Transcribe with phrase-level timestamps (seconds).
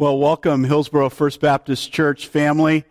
[0.00, 2.86] Well, welcome, Hillsboro First Baptist Church family.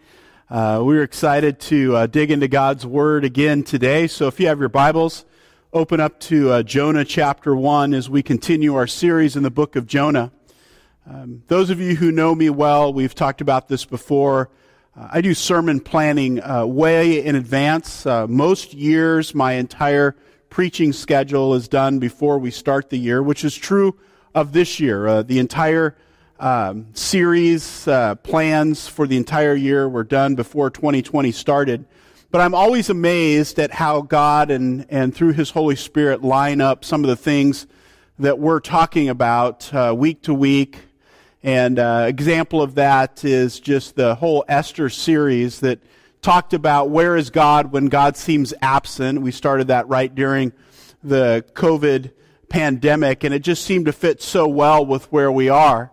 [0.47, 4.05] Uh, we're excited to uh, dig into God's Word again today.
[4.05, 5.25] So if you have your Bibles,
[5.73, 9.75] open up to uh, Jonah chapter 1 as we continue our series in the book
[9.75, 10.31] of Jonah.
[11.09, 14.51] Um, those of you who know me well, we've talked about this before.
[14.95, 18.05] Uh, I do sermon planning uh, way in advance.
[18.05, 20.15] Uh, most years, my entire
[20.51, 23.97] preaching schedule is done before we start the year, which is true
[24.35, 25.23] of this year.
[25.23, 25.95] the entire
[26.39, 31.85] um, series uh, plans for the entire year were done before 2020 started.
[32.31, 36.85] But I'm always amazed at how God and, and through His Holy Spirit line up
[36.85, 37.67] some of the things
[38.19, 40.77] that we're talking about uh, week to week.
[41.41, 45.79] And uh, example of that is just the whole Esther series that
[46.21, 49.21] talked about where is God when God seems absent.
[49.21, 50.53] We started that right during
[51.03, 52.11] the COVID
[52.49, 55.91] pandemic, and it just seemed to fit so well with where we are.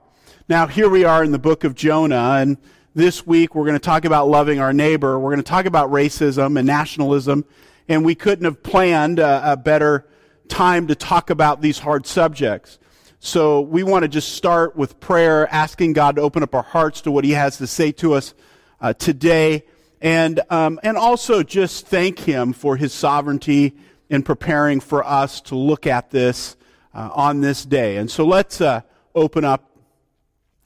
[0.48, 2.56] Now, here we are in the book of Jonah, and
[2.94, 5.18] this week we're going to talk about loving our neighbor.
[5.18, 7.44] We're going to talk about racism and nationalism,
[7.88, 10.06] and we couldn't have planned a, a better
[10.46, 12.78] time to talk about these hard subjects.
[13.18, 17.00] So we want to just start with prayer, asking God to open up our hearts
[17.00, 18.32] to what He has to say to us
[18.80, 19.64] uh, today,
[20.00, 23.74] and um, and also just thank Him for His sovereignty
[24.08, 26.56] in preparing for us to look at this
[26.94, 27.96] uh, on this day.
[27.96, 29.65] And so let's uh, open up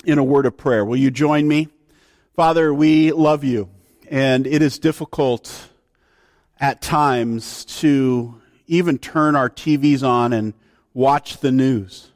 [0.04, 0.84] in a word of prayer.
[0.84, 1.68] Will you join me?
[2.34, 3.68] Father, we love you,
[4.08, 5.68] and it is difficult
[6.58, 10.54] at times to even turn our TVs on and
[10.94, 12.12] watch the news.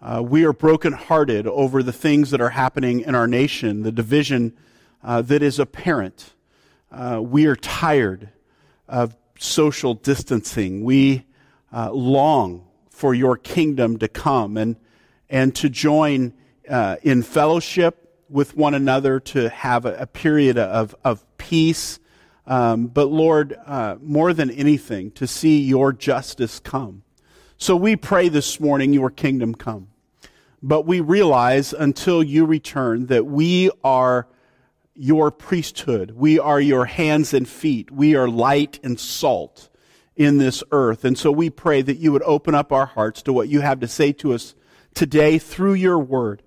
[0.00, 4.56] Uh, we are brokenhearted over the things that are happening in our nation, the division
[5.02, 6.34] uh, that is apparent.
[6.90, 8.30] Uh, we are tired
[8.88, 10.84] of social distancing.
[10.84, 11.26] We
[11.72, 14.76] uh, long for your kingdom to come and,
[15.28, 16.32] and to join
[16.68, 21.98] uh, in fellowship with one another, to have a, a period of, of peace.
[22.46, 27.02] Um, but Lord, uh, more than anything, to see your justice come.
[27.56, 29.88] So we pray this morning, your kingdom come.
[30.62, 34.26] But we realize until you return that we are
[34.94, 36.12] your priesthood.
[36.12, 37.90] We are your hands and feet.
[37.90, 39.68] We are light and salt
[40.16, 41.04] in this earth.
[41.04, 43.80] And so we pray that you would open up our hearts to what you have
[43.80, 44.54] to say to us
[44.94, 46.42] today through your word.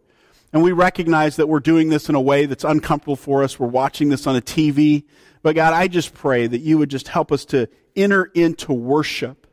[0.52, 3.60] And we recognize that we're doing this in a way that's uncomfortable for us.
[3.60, 5.04] We're watching this on a TV.
[5.44, 9.48] But God, I just pray that you would just help us to enter into worship,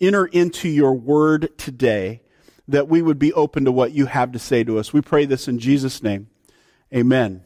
[0.00, 2.20] enter into your word today,
[2.68, 4.92] that we would be open to what you have to say to us.
[4.92, 6.28] We pray this in Jesus' name.
[6.94, 7.42] Amen.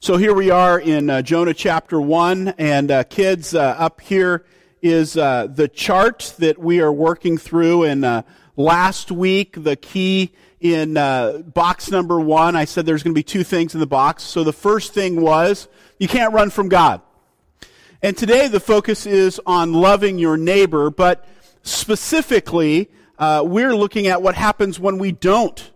[0.00, 4.44] So here we are in uh, Jonah chapter 1, and uh, kids, uh, up here
[4.82, 7.84] is uh, the chart that we are working through.
[7.84, 8.22] And uh,
[8.56, 13.22] last week, the key in uh, box number one, I said there's going to be
[13.22, 14.22] two things in the box.
[14.22, 17.02] So the first thing was you can't run from God.
[18.02, 21.26] And today the focus is on loving your neighbor, but
[21.62, 25.70] specifically, uh, we're looking at what happens when we don't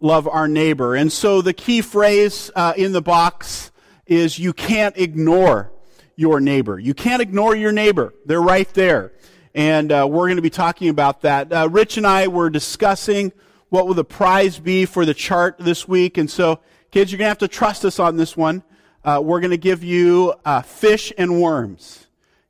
[0.00, 0.94] love our neighbor.
[0.94, 3.70] And so the key phrase uh, in the box
[4.06, 5.72] is you can't ignore
[6.16, 6.78] your neighbor.
[6.78, 8.12] You can't ignore your neighbor.
[8.26, 9.12] They're right there.
[9.54, 11.52] And uh, we're going to be talking about that.
[11.52, 13.32] Uh, Rich and I were discussing
[13.68, 16.18] what will the prize be for the chart this week?
[16.18, 18.62] And so, kids, you're going to have to trust us on this one.
[19.04, 22.06] Uh, we're going to give you uh, fish and worms,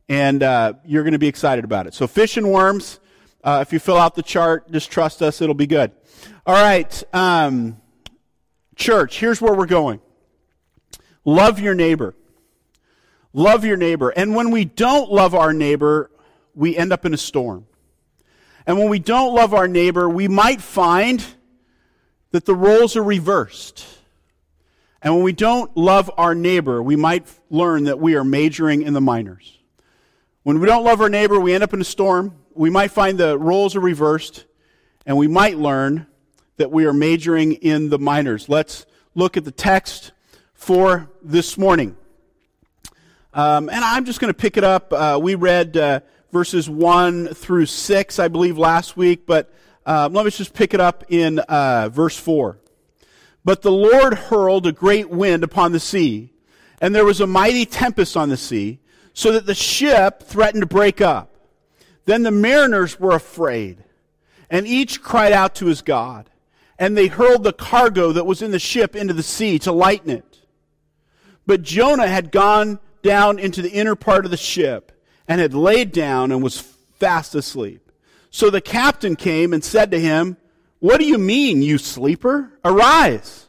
[0.08, 1.94] and uh, you're going to be excited about it.
[1.94, 3.00] So, fish and worms.
[3.42, 5.92] Uh, if you fill out the chart, just trust us; it'll be good.
[6.46, 7.80] All right, um,
[8.76, 9.18] church.
[9.18, 10.00] Here's where we're going.
[11.24, 12.14] Love your neighbor.
[13.32, 14.10] Love your neighbor.
[14.10, 16.10] And when we don't love our neighbor,
[16.54, 17.66] we end up in a storm.
[18.66, 21.24] And when we don't love our neighbor, we might find
[22.30, 23.86] that the roles are reversed.
[25.02, 28.92] And when we don't love our neighbor, we might learn that we are majoring in
[28.92, 29.58] the minors.
[30.44, 32.36] When we don't love our neighbor, we end up in a storm.
[32.54, 34.44] We might find the roles are reversed,
[35.06, 36.06] and we might learn
[36.56, 38.48] that we are majoring in the minors.
[38.48, 40.12] Let's look at the text
[40.54, 41.96] for this morning.
[43.34, 44.92] Um, and I'm just going to pick it up.
[44.92, 46.00] Uh, we read uh,
[46.32, 49.52] verses 1 through 6, I believe, last week, but
[49.84, 52.58] uh, let me just pick it up in uh, verse 4.
[53.44, 56.32] But the Lord hurled a great wind upon the sea,
[56.80, 58.80] and there was a mighty tempest on the sea,
[59.12, 61.36] so that the ship threatened to break up.
[62.06, 63.84] Then the mariners were afraid,
[64.48, 66.30] and each cried out to his God.
[66.78, 70.10] And they hurled the cargo that was in the ship into the sea to lighten
[70.10, 70.40] it.
[71.46, 74.92] But Jonah had gone down into the inner part of the ship
[75.32, 76.60] and had laid down and was
[76.98, 77.90] fast asleep.
[78.30, 80.36] So the captain came and said to him,
[80.78, 82.52] What do you mean, you sleeper?
[82.62, 83.48] Arise,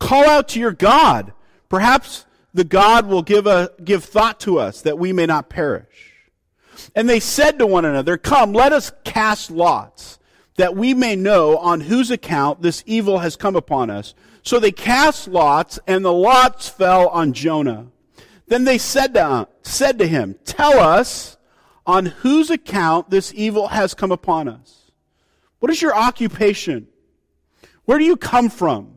[0.00, 1.32] Call out to your God.
[1.68, 6.14] Perhaps the God will give, a, give thought to us that we may not perish.
[6.96, 10.18] And they said to one another, Come, let us cast lots,
[10.56, 14.14] that we may know on whose account this evil has come upon us.
[14.42, 17.86] So they cast lots, and the lots fell on Jonah.
[18.48, 21.36] Then they said to, said to him, Tell us
[21.86, 24.90] on whose account this evil has come upon us.
[25.58, 26.88] What is your occupation?
[27.84, 28.94] Where do you come from?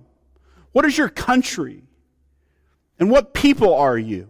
[0.72, 1.84] What is your country?
[3.00, 4.28] And what people are you?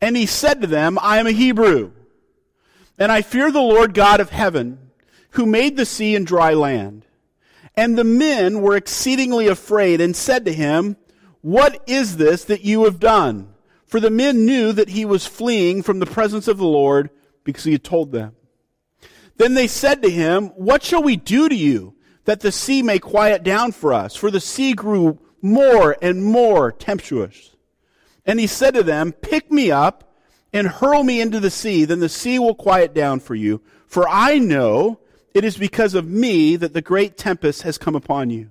[0.00, 1.92] And he said to them, I am a Hebrew,
[2.98, 4.90] and I fear the Lord God of heaven,
[5.30, 7.04] who made the sea and dry land.
[7.74, 10.96] And the men were exceedingly afraid and said to him,
[11.40, 13.54] What is this that you have done?
[13.88, 17.10] For the men knew that he was fleeing from the presence of the Lord
[17.42, 18.36] because he had told them.
[19.38, 21.94] Then they said to him, What shall we do to you
[22.24, 24.14] that the sea may quiet down for us?
[24.14, 27.56] For the sea grew more and more tempestuous.
[28.26, 30.14] And he said to them, Pick me up
[30.52, 33.62] and hurl me into the sea, then the sea will quiet down for you.
[33.86, 35.00] For I know
[35.32, 38.50] it is because of me that the great tempest has come upon you.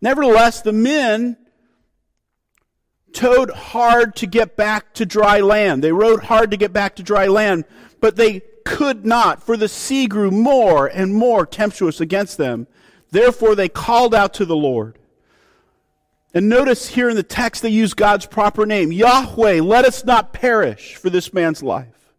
[0.00, 1.36] Nevertheless, the men
[3.16, 5.82] towed hard to get back to dry land.
[5.82, 7.64] They rowed hard to get back to dry land,
[7.98, 12.66] but they could not, for the sea grew more and more tempestuous against them.
[13.10, 14.98] Therefore, they called out to the Lord.
[16.34, 20.34] And notice here in the text they use God's proper name Yahweh, let us not
[20.34, 22.12] perish for this man's life.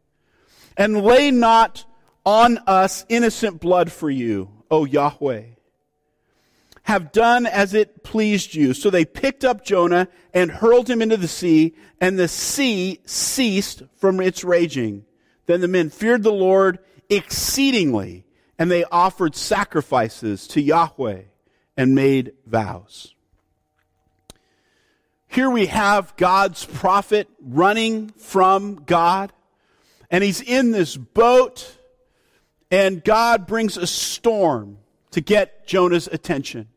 [0.75, 1.85] And lay not
[2.25, 5.43] on us innocent blood for you, O Yahweh.
[6.87, 8.73] Have done as it pleased you.
[8.73, 13.83] So they picked up Jonah and hurled him into the sea, and the sea ceased
[13.97, 15.03] from its raging.
[15.47, 16.79] Then the men feared the Lord
[17.09, 18.23] exceedingly,
[18.57, 21.23] and they offered sacrifices to Yahweh
[21.75, 23.13] and made vows.
[25.27, 29.33] Here we have God's prophet running from God,
[30.09, 31.77] and he's in this boat,
[32.71, 34.77] and God brings a storm
[35.11, 36.69] to get Jonah's attention.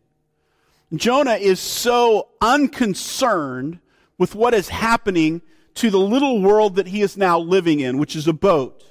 [0.95, 3.79] Jonah is so unconcerned
[4.19, 5.41] with what is happening
[5.75, 8.83] to the little world that he is now living in, which is a boat.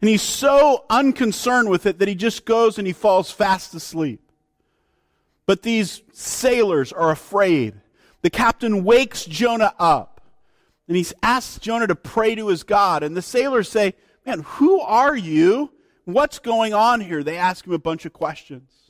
[0.00, 4.20] And he's so unconcerned with it that he just goes and he falls fast asleep.
[5.46, 7.74] But these sailors are afraid
[8.22, 10.22] the captain wakes Jonah up
[10.88, 13.02] and he asks Jonah to pray to his God.
[13.02, 13.94] And the sailors say,
[14.26, 15.70] Man, who are you?
[16.04, 17.22] What's going on here?
[17.22, 18.83] They ask him a bunch of questions.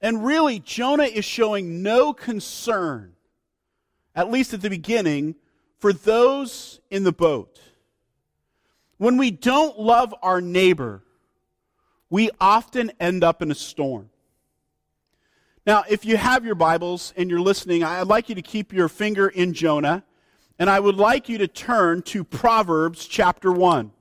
[0.00, 3.12] And really, Jonah is showing no concern,
[4.14, 5.34] at least at the beginning,
[5.78, 7.60] for those in the boat.
[8.96, 11.02] When we don't love our neighbor,
[12.10, 14.10] we often end up in a storm.
[15.66, 18.88] Now, if you have your Bibles and you're listening, I'd like you to keep your
[18.88, 20.04] finger in Jonah,
[20.58, 23.92] and I would like you to turn to Proverbs chapter 1.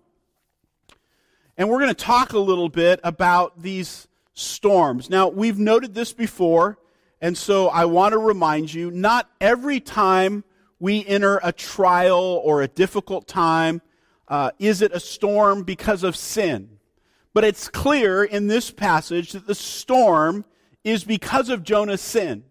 [1.57, 4.08] And we're going to talk a little bit about these
[4.39, 5.09] storms.
[5.09, 6.77] Now, we've noted this before,
[7.21, 10.43] and so I want to remind you not every time
[10.79, 13.81] we enter a trial or a difficult time
[14.27, 16.79] uh, is it a storm because of sin.
[17.33, 20.45] But it's clear in this passage that the storm
[20.83, 22.43] is because of Jonah's sin.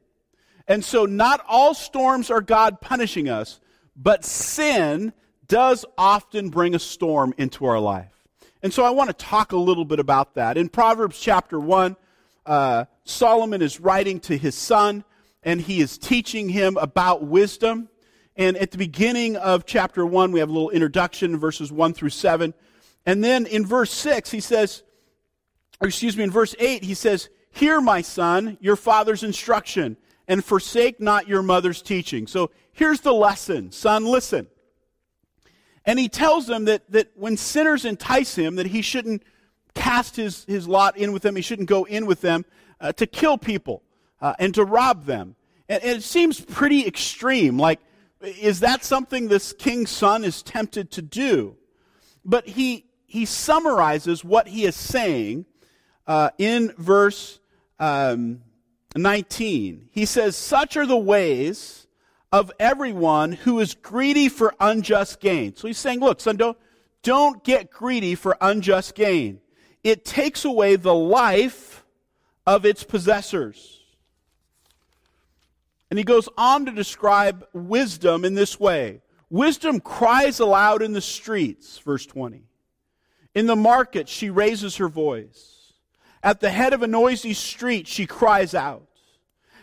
[0.66, 3.60] And so not all storms are God punishing us,
[3.96, 5.12] but sin
[5.46, 8.17] does often bring a storm into our life.
[8.62, 10.56] And so I want to talk a little bit about that.
[10.56, 11.96] In Proverbs chapter 1,
[12.46, 15.04] uh, Solomon is writing to his son,
[15.42, 17.88] and he is teaching him about wisdom.
[18.36, 22.10] And at the beginning of chapter 1, we have a little introduction, verses 1 through
[22.10, 22.52] 7.
[23.06, 24.82] And then in verse 6, he says,
[25.80, 29.96] or excuse me, in verse 8, he says, Hear, my son, your father's instruction,
[30.26, 32.26] and forsake not your mother's teaching.
[32.26, 33.72] So here's the lesson.
[33.72, 34.48] Son, listen.
[35.88, 39.22] And he tells them that, that when sinners entice him, that he shouldn't
[39.74, 42.44] cast his, his lot in with them, he shouldn't go in with them
[42.78, 43.82] uh, to kill people
[44.20, 45.34] uh, and to rob them.
[45.66, 47.58] And, and it seems pretty extreme.
[47.58, 47.80] Like,
[48.20, 51.56] is that something this king's son is tempted to do?
[52.22, 55.46] But he, he summarizes what he is saying
[56.06, 57.40] uh, in verse
[57.78, 58.42] um,
[58.94, 59.88] 19.
[59.90, 61.87] He says, Such are the ways
[62.32, 65.56] of everyone who is greedy for unjust gain.
[65.56, 66.58] So he's saying, Look, son, don't,
[67.02, 69.40] don't get greedy for unjust gain.
[69.82, 71.84] It takes away the life
[72.46, 73.80] of its possessors.
[75.90, 81.00] And he goes on to describe wisdom in this way Wisdom cries aloud in the
[81.00, 82.44] streets, verse 20.
[83.34, 85.74] In the market, she raises her voice.
[86.22, 88.88] At the head of a noisy street, she cries out.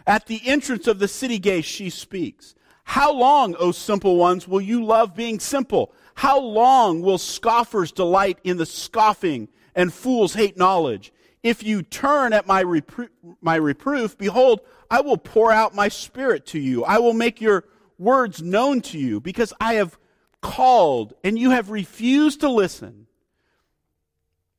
[0.08, 2.55] At the entrance of the city gate, she speaks.
[2.86, 5.92] How long, O simple ones, will you love being simple?
[6.14, 11.12] How long will scoffers delight in the scoffing and fools hate knowledge?
[11.42, 13.10] If you turn at my, repro-
[13.42, 16.86] my reproof, behold, I will pour out my spirit to you.
[16.86, 17.66] I will make your
[17.98, 19.98] words known to you because I have
[20.42, 23.08] called and you have refused to listen.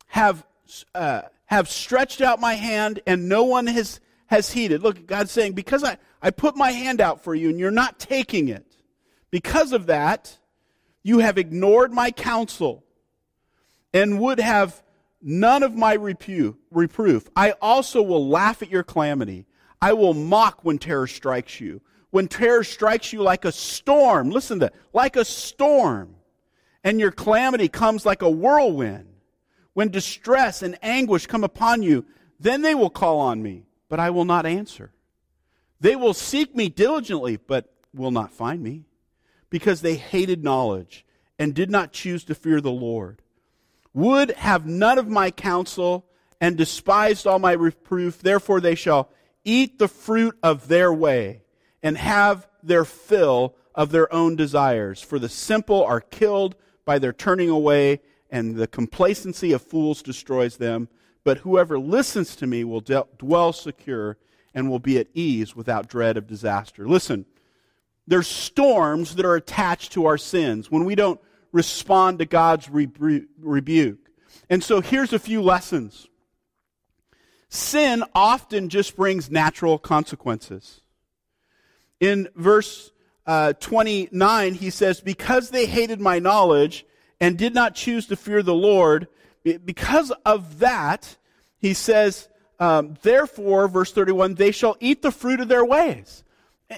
[0.08, 0.44] Have,
[0.94, 4.82] uh, have stretched out my hand and no one has, has heeded.
[4.82, 7.98] Look, God's saying, because I, I put my hand out for you and you're not
[7.98, 8.76] taking it,
[9.30, 10.38] because of that,
[11.02, 12.84] you have ignored my counsel
[13.92, 14.82] and would have
[15.22, 17.28] none of my repu- reproof.
[17.36, 19.46] I also will laugh at your calamity.
[19.80, 21.80] I will mock when terror strikes you.
[22.10, 26.16] When terror strikes you like a storm, listen to that, like a storm,
[26.82, 29.08] and your calamity comes like a whirlwind.
[29.74, 32.06] When distress and anguish come upon you,
[32.40, 34.92] then they will call on me, but I will not answer.
[35.80, 38.84] They will seek me diligently, but will not find me,
[39.50, 41.04] because they hated knowledge
[41.38, 43.22] and did not choose to fear the Lord
[43.96, 46.04] would have none of my counsel
[46.38, 48.18] and despised all my reproof.
[48.20, 49.08] Therefore they shall
[49.42, 51.40] eat the fruit of their way
[51.82, 55.00] and have their fill of their own desires.
[55.00, 60.58] For the simple are killed by their turning away, and the complacency of fools destroys
[60.58, 60.88] them.
[61.26, 64.16] But whoever listens to me will dwell secure
[64.54, 66.86] and will be at ease without dread of disaster.
[66.86, 67.26] Listen,
[68.06, 70.70] there's storms that are attached to our sins.
[70.70, 74.08] When we don't respond to God's rebu- rebuke.
[74.48, 76.06] And so here's a few lessons.
[77.48, 80.80] Sin often just brings natural consequences.
[81.98, 82.92] In verse
[83.26, 86.86] uh, 29, he says, Because they hated my knowledge
[87.20, 89.08] and did not choose to fear the Lord,
[89.64, 91.16] because of that,
[91.58, 96.24] he says, um, Therefore, verse 31, they shall eat the fruit of their ways.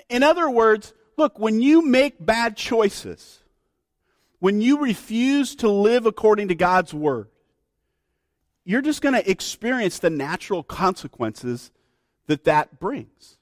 [0.09, 3.41] In other words, look, when you make bad choices,
[4.39, 7.29] when you refuse to live according to God's word,
[8.65, 11.71] you're just going to experience the natural consequences
[12.27, 13.39] that that brings.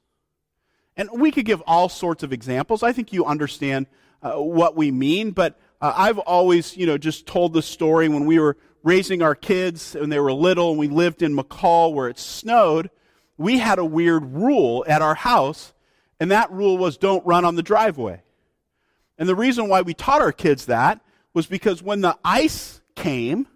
[0.96, 2.82] And we could give all sorts of examples.
[2.82, 3.86] I think you understand
[4.22, 8.24] uh, what we mean, but uh, I've always, you know, just told the story when
[8.24, 8.56] we were
[8.86, 12.88] raising our kids when they were little and we lived in McCall where it snowed.
[13.36, 15.74] We had a weird rule at our house,
[16.20, 18.22] and that rule was don't run on the driveway.
[19.18, 21.00] And the reason why we taught our kids that
[21.34, 23.48] was because when the ice came,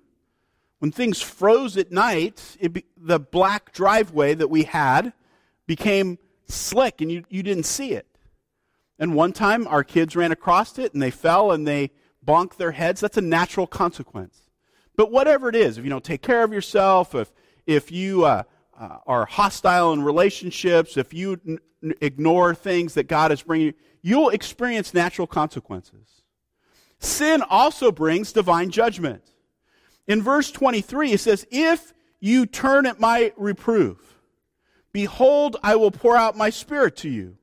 [0.81, 5.13] when things froze at night, be, the black driveway that we had
[5.65, 6.19] became
[6.49, 8.09] slick and you, you didn't see it.
[8.99, 11.93] And one time our kids ran across it and they fell and they
[12.27, 13.01] bonked their heads.
[13.01, 14.50] That's a natural consequence.
[15.01, 17.33] But whatever it is, if you don't take care of yourself, if,
[17.67, 18.43] if you uh,
[18.79, 23.73] uh, are hostile in relationships, if you n- ignore things that God is bringing you,
[24.03, 26.21] you'll experience natural consequences.
[26.99, 29.23] Sin also brings divine judgment.
[30.07, 34.21] In verse 23, it says, If you turn at my reproof,
[34.93, 37.39] behold, I will pour out my spirit to you.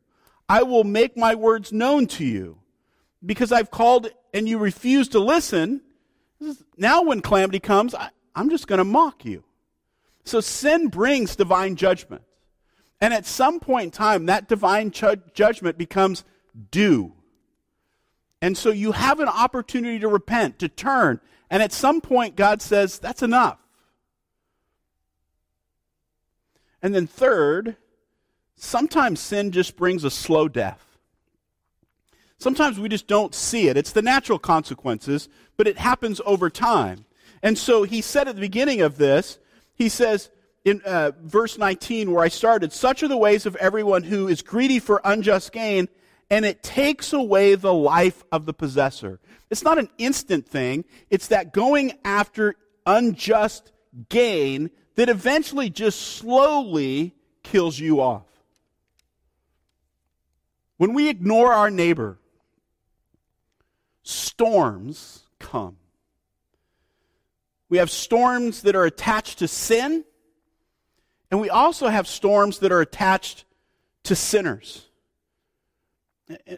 [0.48, 2.60] I will make my words known to you.
[3.26, 5.82] Because I've called and you refuse to listen,
[6.78, 9.44] now when calamity comes, I, I'm just going to mock you.
[10.24, 12.24] So sin brings divine judgment.
[13.00, 16.24] And at some point in time, that divine ju- judgment becomes
[16.72, 17.14] due.
[18.42, 21.20] And so you have an opportunity to repent, to turn.
[21.50, 23.60] And at some point, God says, that's enough.
[26.82, 27.78] And then, third,
[28.56, 30.87] sometimes sin just brings a slow death.
[32.40, 33.78] Sometimes we just don't see it.
[33.78, 35.28] It's the natural consequences,
[35.58, 37.06] but it happens over time.
[37.42, 39.40] And so he said at the beginning of this,
[39.74, 40.30] he says
[40.64, 44.42] in uh, verse 19, where I started, such are the ways of everyone who is
[44.42, 45.88] greedy for unjust gain
[46.30, 49.20] and it takes away the life of the possessor.
[49.50, 53.72] It's not an instant thing, it's that going after unjust
[54.10, 58.26] gain that eventually just slowly kills you off.
[60.78, 62.20] When we ignore our neighbor,
[64.08, 65.78] storms come.
[67.70, 70.06] We have storms that are attached to sin,
[71.30, 73.44] and we also have storms that are attached
[74.04, 74.86] to sinners.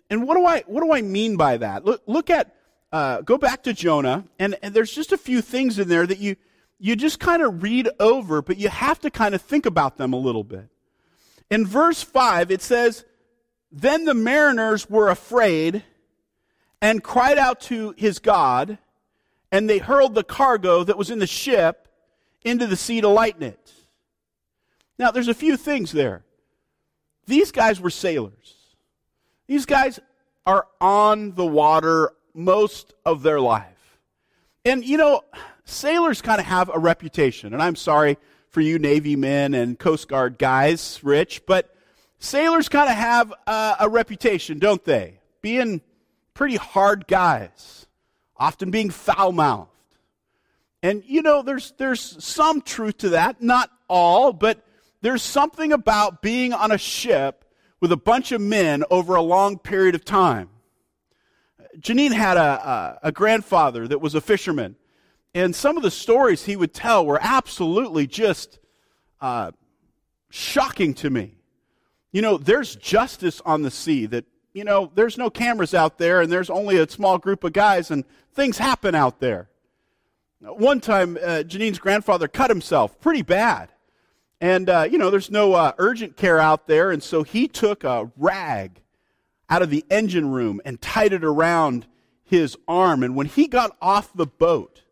[0.10, 1.86] And what do I what do I mean by that?
[1.86, 2.56] Look, look at
[2.92, 6.20] uh, go back to Jonah, and, and there's just a few things in there that
[6.20, 6.36] you
[6.80, 10.14] you just kind of read over, but you have to kind of think about them
[10.14, 10.70] a little bit.
[11.50, 13.06] In verse five, it says,
[13.72, 15.84] "Then the mariners were afraid
[16.82, 18.78] and cried out to his God,
[19.52, 21.88] and they hurled the cargo that was in the ship
[22.44, 23.74] into the sea to lighten it."
[24.98, 26.24] Now, there's a few things there.
[27.30, 28.56] these guys were sailors.
[29.48, 30.00] These guys
[30.46, 34.00] are on the water most of their life.
[34.66, 35.22] And, you know,
[35.64, 37.54] sailors kind of have a reputation.
[37.54, 38.18] And I'm sorry
[38.50, 41.74] for you Navy men and Coast Guard guys, Rich, but
[42.18, 45.20] sailors kind of have a, a reputation, don't they?
[45.42, 45.82] Being
[46.40, 47.86] pretty hard guys,
[48.38, 49.70] often being foul mouthed.
[50.82, 54.66] And, you know, there's, there's some truth to that, not all, but
[55.02, 57.44] there's something about being on a ship
[57.82, 60.48] with a bunch of men over a long period of time.
[61.78, 64.78] Janine had a, a, a, grandfather that was a fisherman,
[65.34, 68.60] and some of the stories he would tell were absolutely just
[69.20, 69.52] uh,
[70.30, 71.36] shocking to me.
[72.14, 76.22] You know, there's justice on the sea that, you know, there's no cameras out there,
[76.22, 78.04] and there's only a small group of guys, and
[78.34, 79.50] things happen out there.
[80.42, 83.70] One time, uh, Janine's grandfather cut himself pretty bad.
[84.42, 87.84] And, uh, you know, there's no uh, urgent care out there, and so he took
[87.84, 88.82] a rag
[89.50, 91.88] out of the engine room and tied it around
[92.24, 93.04] his arm.
[93.04, 94.84] And when he got off the boat,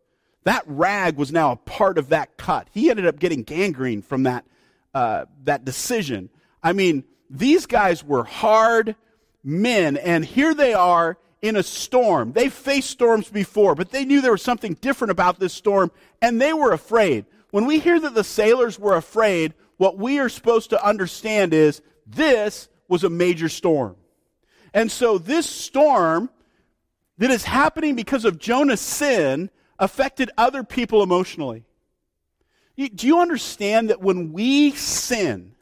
[0.44, 2.68] that rag was now a part of that cut.
[2.72, 4.44] He ended up getting gangrene from that,
[4.92, 6.28] uh, that decision.
[6.62, 8.96] I mean, these guys were hard
[9.48, 12.32] men, and here they are in a storm.
[12.32, 15.90] They've faced storms before, but they knew there was something different about this storm,
[16.20, 17.24] and they were afraid.
[17.50, 21.80] When we hear that the sailors were afraid, what we are supposed to understand is
[22.06, 23.96] this was a major storm.
[24.74, 26.28] And so this storm
[27.16, 31.64] that is happening because of Jonah's sin affected other people emotionally.
[32.76, 35.54] Do you understand that when we sin,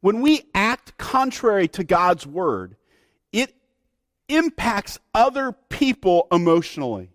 [0.00, 2.74] when we act contrary to God's word,
[3.32, 3.54] it
[4.28, 7.10] impacts other people emotionally?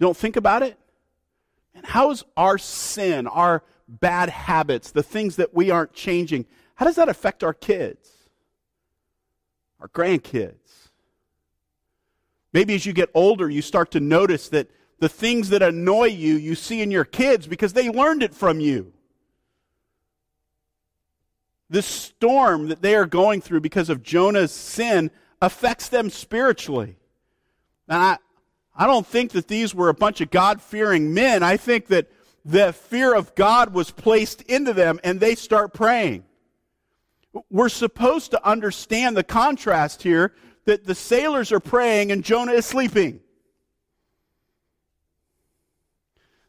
[0.00, 0.78] Don't think about it?
[1.74, 6.46] And how is our sin, our bad habits, the things that we aren't changing,
[6.76, 8.08] how does that affect our kids,
[9.78, 10.88] our grandkids?
[12.54, 16.36] Maybe as you get older, you start to notice that the things that annoy you,
[16.36, 18.94] you see in your kids because they learned it from you.
[21.70, 25.10] This storm that they are going through because of Jonah's sin
[25.42, 26.96] affects them spiritually.
[27.88, 28.18] And I,
[28.74, 31.42] I don't think that these were a bunch of God fearing men.
[31.42, 32.10] I think that
[32.44, 36.24] the fear of God was placed into them and they start praying.
[37.50, 42.66] We're supposed to understand the contrast here that the sailors are praying and Jonah is
[42.66, 43.20] sleeping.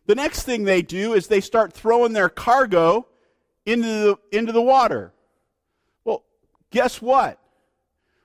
[0.05, 3.07] The next thing they do is they start throwing their cargo
[3.65, 5.13] into the, into the water.
[6.03, 6.23] Well,
[6.71, 7.39] guess what?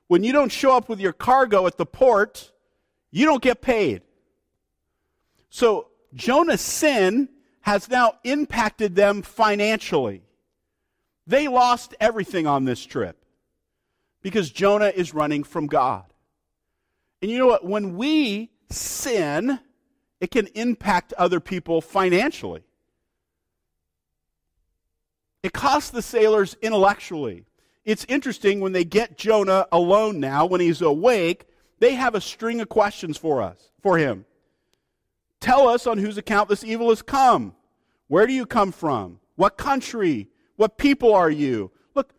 [0.09, 2.53] When you don't show up with your cargo at the port,
[3.11, 4.03] you don't get paid.
[5.51, 7.29] So Jonah's sin
[7.61, 10.23] has now impacted them financially.
[11.27, 13.25] They lost everything on this trip
[14.21, 16.05] because Jonah is running from God.
[17.23, 17.65] And you know what?
[17.65, 19.59] When we sin,
[20.21, 22.65] it can impact other people financially.
[25.45, 27.45] It costs the sailors intellectually.
[27.85, 31.45] It's interesting when they get Jonah alone now, when he's awake,
[31.81, 34.25] they have a string of questions for us, for him.
[35.41, 37.55] Tell us on whose account this evil has come.
[38.09, 39.21] Where do you come from?
[39.37, 40.29] What country?
[40.57, 41.71] What people are you?
[41.95, 42.15] Look,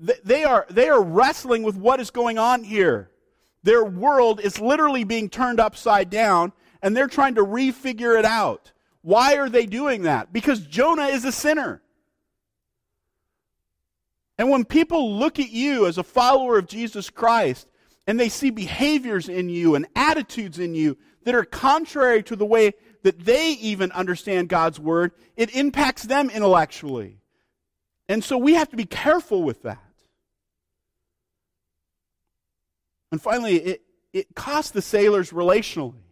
[0.00, 3.12] they are, they are wrestling with what is going on here.
[3.62, 8.72] Their world is literally being turned upside down, and they're trying to refigure it out.
[9.02, 10.32] Why are they doing that?
[10.32, 11.82] Because Jonah is a sinner.
[14.38, 17.66] And when people look at you as a follower of Jesus Christ,
[18.06, 22.46] and they see behaviors in you and attitudes in you that are contrary to the
[22.46, 22.72] way
[23.02, 27.18] that they even understand God's word, it impacts them intellectually.
[28.08, 29.82] And so we have to be careful with that.
[33.12, 36.02] And finally, it, it costs the sailors relationally.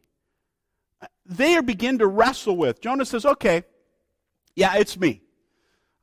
[1.25, 2.81] They begin to wrestle with.
[2.81, 3.65] Jonah says, okay,
[4.55, 5.23] yeah, it's me.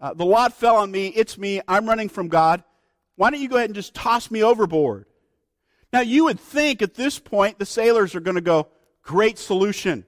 [0.04, 1.08] Uh, the lot fell on me.
[1.08, 1.62] It's me.
[1.66, 2.62] I'm running from God.
[3.16, 5.06] Why don't you go ahead and just toss me overboard?
[5.94, 8.68] Now, you would think at this point the sailors are going to go,
[9.02, 10.04] great solution.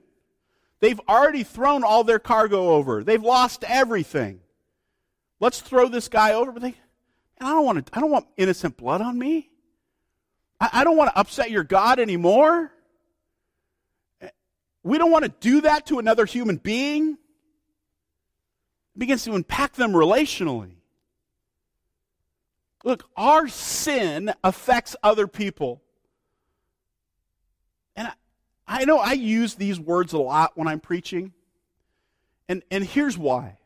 [0.80, 3.02] They've already thrown all their cargo over.
[3.04, 4.40] They've lost everything.
[5.40, 6.52] Let's throw this guy over.
[6.52, 6.74] But they,
[7.40, 9.48] I don't want to, I don't want innocent blood on me.
[10.60, 12.70] I, I don't want to upset your God anymore.
[14.82, 17.16] We don't want to do that to another human being.
[18.96, 20.76] Begins to impact them relationally.
[22.84, 25.82] Look, our sin affects other people.
[27.96, 28.12] And I,
[28.66, 31.32] I know I use these words a lot when I'm preaching.
[32.48, 33.58] And, and here's why.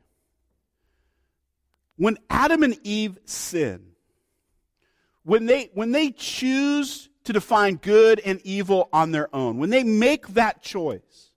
[2.00, 3.88] when Adam and Eve sin,
[5.22, 9.84] when they, when they choose to define good and evil on their own, when they
[9.84, 11.30] make that choice,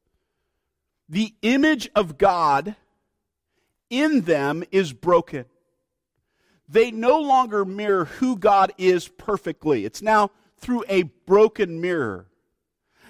[1.09, 2.77] the image of God
[3.89, 5.45] in them is broken.
[6.67, 9.85] They no longer mirror who God is perfectly.
[9.85, 12.27] It's now through a broken mirror.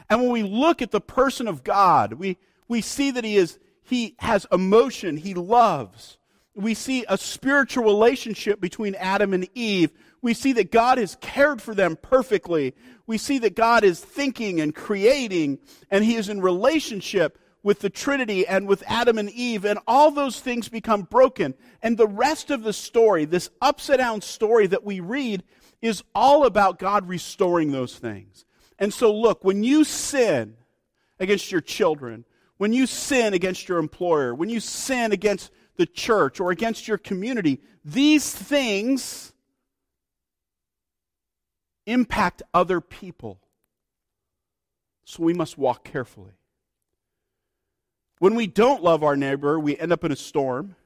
[0.10, 3.60] And when we look at the person of God, we, we see that he is,
[3.84, 6.18] he has emotion, he loves.
[6.56, 9.92] We see a spiritual relationship between Adam and Eve.
[10.22, 12.74] We see that God has cared for them perfectly.
[13.08, 15.60] We see that God is thinking and creating,
[15.90, 20.12] and he is in relationship with the Trinity and with Adam and Eve, and all
[20.12, 21.56] those things become broken.
[21.82, 25.44] And the rest of the story, this upside down story that we read,
[25.82, 28.46] is all about God restoring those things.
[28.78, 30.56] And so, look, when you sin
[31.20, 32.26] against your children,
[32.58, 36.98] when you sin against your employer, when you sin against the church or against your
[36.98, 39.34] community, these things
[41.86, 43.40] impact other people.
[45.06, 46.34] So we must walk carefully.
[48.24, 50.78] When we don't love our neighbor, we end up in a storm.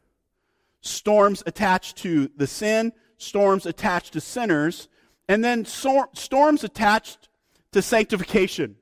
[0.82, 4.88] Storms attached to the sin, storms attached to sinners,
[5.28, 7.30] and then storms attached
[7.73, 8.76] to sanctification.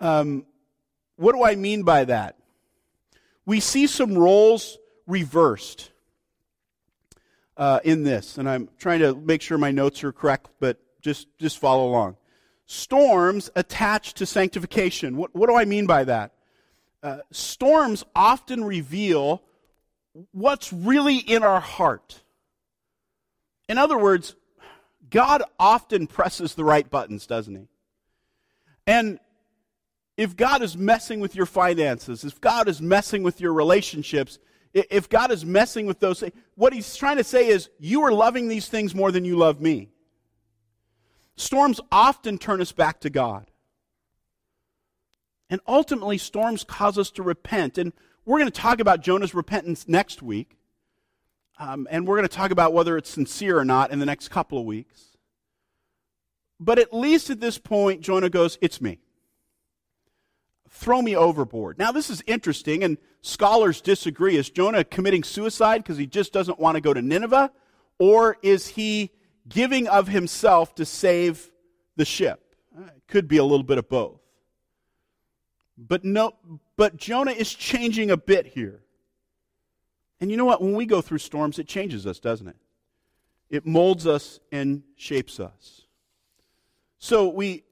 [0.00, 0.44] Um,
[1.14, 2.38] what do I mean by that?
[3.46, 5.92] We see some roles reversed
[7.56, 11.28] uh, in this, and I'm trying to make sure my notes are correct, but just,
[11.38, 12.16] just follow along.
[12.66, 15.16] Storms attached to sanctification.
[15.16, 16.32] What, what do I mean by that?
[17.02, 19.42] Uh, storms often reveal
[20.30, 22.22] what's really in our heart.
[23.68, 24.36] In other words,
[25.10, 27.68] God often presses the right buttons, doesn't he?
[28.86, 29.18] And
[30.16, 34.38] if God is messing with your finances, if God is messing with your relationships,
[34.74, 38.12] if God is messing with those things, what he's trying to say is, you are
[38.12, 39.90] loving these things more than you love me.
[41.36, 43.50] Storms often turn us back to God.
[45.52, 47.76] And ultimately, storms cause us to repent.
[47.76, 47.92] And
[48.24, 50.56] we're going to talk about Jonah's repentance next week.
[51.58, 54.30] Um, and we're going to talk about whether it's sincere or not in the next
[54.30, 55.18] couple of weeks.
[56.58, 59.00] But at least at this point, Jonah goes, It's me.
[60.70, 61.78] Throw me overboard.
[61.78, 64.38] Now, this is interesting, and scholars disagree.
[64.38, 67.52] Is Jonah committing suicide because he just doesn't want to go to Nineveh?
[67.98, 69.10] Or is he
[69.46, 71.52] giving of himself to save
[71.96, 72.56] the ship?
[72.74, 74.21] Uh, it could be a little bit of both.
[75.88, 76.34] But no,
[76.76, 78.82] but Jonah is changing a bit here.
[80.20, 80.62] And you know what?
[80.62, 82.56] When we go through storms, it changes us, doesn't it?
[83.50, 85.82] It molds us and shapes us.
[86.98, 87.64] So we,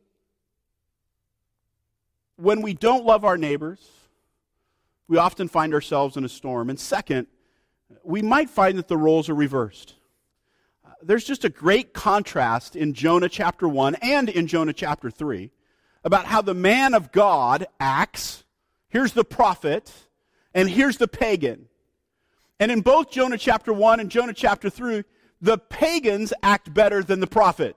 [2.37, 3.88] when we don't love our neighbors,
[5.07, 6.68] we often find ourselves in a storm.
[6.68, 7.29] And second,
[8.03, 9.94] we might find that the roles are reversed.
[11.03, 15.53] there's just a great contrast in Jonah chapter 1 and in Jonah chapter 3
[16.04, 18.44] about how the man of God acts.
[18.88, 19.92] Here's the prophet,
[20.54, 21.66] and here's the pagan.
[22.58, 25.04] And in both Jonah chapter 1 and Jonah chapter 3,
[25.40, 27.76] the pagans act better than the prophet.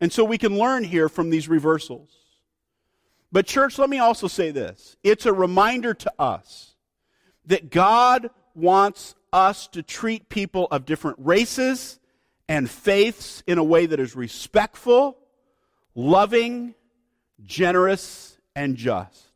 [0.00, 2.10] And so we can learn here from these reversals.
[3.30, 6.74] But, church, let me also say this it's a reminder to us
[7.46, 11.98] that God wants us to treat people of different races
[12.48, 15.18] and faiths in a way that is respectful,
[15.94, 16.74] loving,
[17.44, 19.28] generous, and just.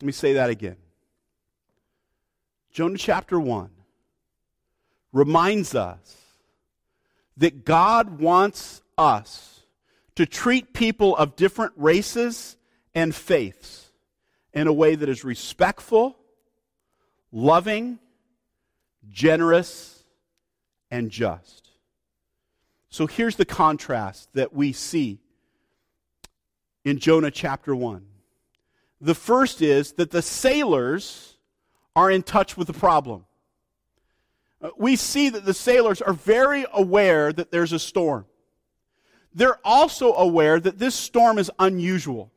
[0.00, 0.76] Let me say that again.
[2.70, 3.70] Jonah chapter 1
[5.12, 6.16] reminds us
[7.36, 9.62] that God wants us
[10.16, 12.56] to treat people of different races
[12.94, 13.90] and faiths
[14.52, 16.16] in a way that is respectful,
[17.32, 17.98] loving,
[19.10, 20.04] generous,
[20.90, 21.70] and just.
[22.90, 25.20] So here's the contrast that we see
[26.88, 28.04] in Jonah chapter 1.
[29.00, 31.36] The first is that the sailors
[31.94, 33.24] are in touch with the problem.
[34.60, 38.26] Uh, we see that the sailors are very aware that there's a storm.
[39.34, 42.32] They're also aware that this storm is unusual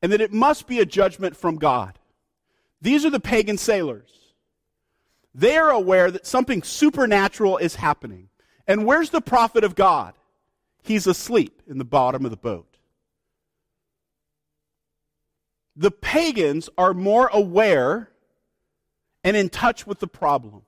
[0.00, 1.98] and that it must be a judgment from God.
[2.80, 4.10] These are the pagan sailors.
[5.34, 8.28] They are aware that something supernatural is happening.
[8.66, 10.14] And where's the prophet of God?
[10.82, 12.71] He's asleep in the bottom of the boat.
[15.76, 18.10] The pagans are more aware
[19.24, 20.62] and in touch with the problem.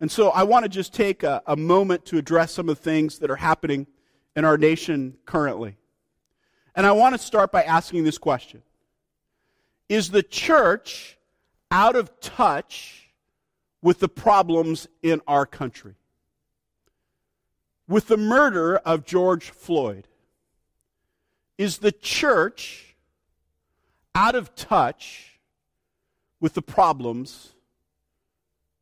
[0.00, 2.82] And so I want to just take a, a, moment to address some of the
[2.82, 3.86] things that are happening
[4.34, 5.76] in our nation currently.
[6.74, 8.62] And I want to start by asking this question
[9.88, 11.18] Is the church
[11.70, 13.10] out of touch
[13.82, 15.94] with the problems in our country.
[17.88, 20.06] With the murder of George Floyd,
[21.58, 22.89] is the church
[24.14, 25.40] out of touch
[26.40, 27.52] with the problems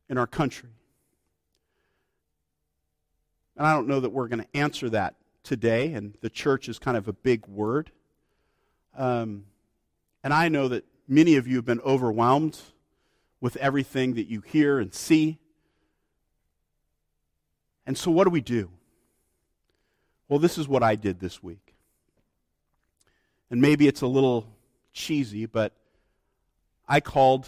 [0.09, 0.69] in our country?
[3.55, 6.79] And I don't know that we're going to answer that today, and the church is
[6.79, 7.91] kind of a big word.
[8.97, 9.45] Um,
[10.23, 12.57] and I know that many of you have been overwhelmed
[13.41, 15.39] with everything that you hear and see.
[17.85, 18.69] And so, what do we do?
[20.27, 21.73] Well, this is what I did this week.
[23.49, 24.47] And maybe it's a little
[24.93, 25.73] cheesy, but
[26.87, 27.47] I called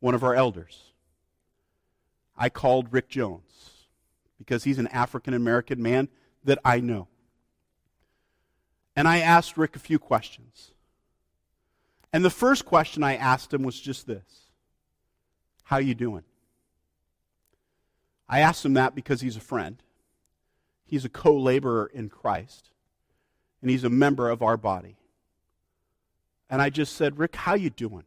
[0.00, 0.92] one of our elders.
[2.36, 3.86] I called Rick Jones
[4.38, 6.08] because he's an African American man
[6.44, 7.08] that I know.
[8.96, 10.72] And I asked Rick a few questions.
[12.12, 14.48] And the first question I asked him was just this
[15.64, 16.24] How you doing?
[18.28, 19.82] I asked him that because he's a friend.
[20.84, 22.70] He's a co laborer in Christ.
[23.60, 24.96] And he's a member of our body.
[26.48, 28.04] And I just said, Rick, how you doing?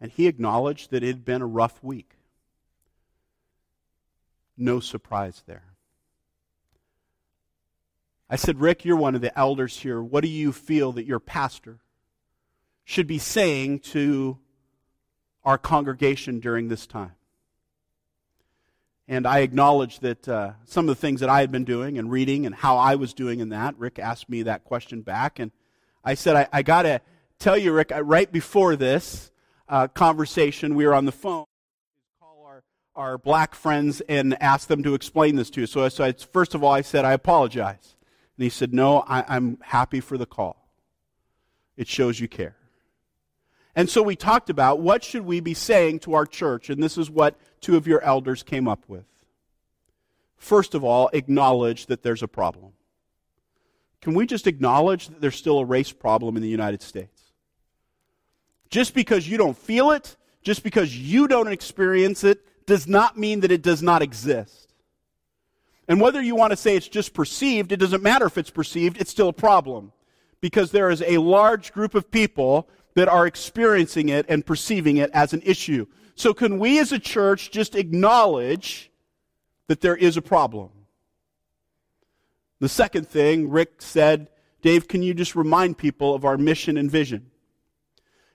[0.00, 2.16] And he acknowledged that it had been a rough week.
[4.56, 5.64] No surprise there.
[8.28, 10.02] I said, Rick, you're one of the elders here.
[10.02, 11.78] What do you feel that your pastor
[12.84, 14.38] should be saying to
[15.44, 17.12] our congregation during this time?
[19.08, 22.10] And I acknowledged that uh, some of the things that I had been doing and
[22.10, 25.38] reading and how I was doing in that, Rick asked me that question back.
[25.38, 25.52] And
[26.06, 27.00] I said, I, I got to
[27.40, 29.32] tell you, Rick, right before this
[29.68, 31.46] uh, conversation, we were on the phone
[32.20, 32.62] Call our,
[32.94, 35.66] our black friends and ask them to explain this to you.
[35.66, 37.96] So, so I, first of all, I said, I apologize.
[38.38, 40.68] And he said, No, I, I'm happy for the call.
[41.76, 42.56] It shows you care.
[43.74, 46.96] And so we talked about what should we be saying to our church, and this
[46.96, 49.04] is what two of your elders came up with.
[50.36, 52.72] First of all, acknowledge that there's a problem.
[54.06, 57.32] Can we just acknowledge that there's still a race problem in the United States?
[58.70, 63.40] Just because you don't feel it, just because you don't experience it, does not mean
[63.40, 64.72] that it does not exist.
[65.88, 69.00] And whether you want to say it's just perceived, it doesn't matter if it's perceived,
[69.00, 69.90] it's still a problem.
[70.40, 75.10] Because there is a large group of people that are experiencing it and perceiving it
[75.14, 75.84] as an issue.
[76.14, 78.88] So, can we as a church just acknowledge
[79.66, 80.70] that there is a problem?
[82.60, 84.28] The second thing, Rick said,
[84.62, 87.30] Dave, can you just remind people of our mission and vision?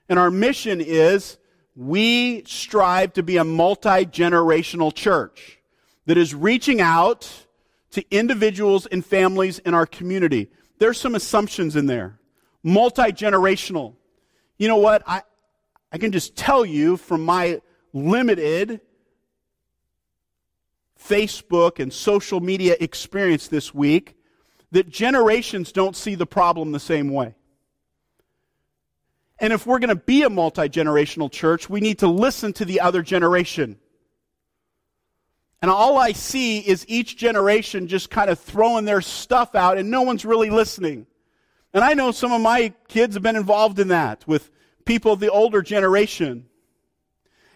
[0.08, 1.38] And our mission is
[1.74, 5.58] we strive to be a multi generational church
[6.06, 7.46] that is reaching out
[7.92, 10.50] to individuals and families in our community.
[10.78, 12.18] There's some assumptions in there.
[12.62, 13.94] Multi generational.
[14.58, 15.02] You know what?
[15.06, 15.22] I,
[15.90, 17.60] I can just tell you from my
[17.92, 18.80] limited
[21.02, 24.16] Facebook and social media experience this week
[24.70, 27.34] that generations don't see the problem the same way.
[29.38, 32.64] And if we're going to be a multi generational church, we need to listen to
[32.64, 33.78] the other generation.
[35.60, 39.90] And all I see is each generation just kind of throwing their stuff out and
[39.90, 41.06] no one's really listening.
[41.74, 44.50] And I know some of my kids have been involved in that with
[44.84, 46.46] people of the older generation.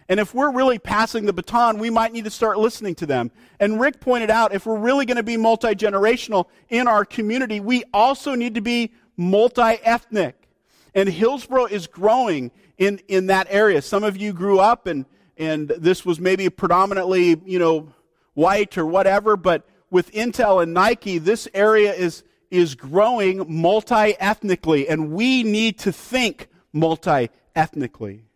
[0.09, 3.31] And if we're really passing the baton, we might need to start listening to them.
[3.59, 7.59] And Rick pointed out if we're really going to be multi generational in our community,
[7.59, 10.47] we also need to be multi ethnic.
[10.95, 13.81] And Hillsboro is growing in, in that area.
[13.81, 15.05] Some of you grew up and,
[15.37, 17.89] and this was maybe predominantly, you know,
[18.33, 24.87] white or whatever, but with Intel and Nike, this area is, is growing multi ethnically,
[24.87, 28.26] and we need to think multi ethnically.